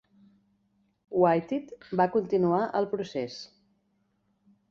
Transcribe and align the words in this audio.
Whitted 1.23 1.69
va 2.01 2.09
continuar 2.15 2.61
el 2.79 2.89
procés. 2.95 3.39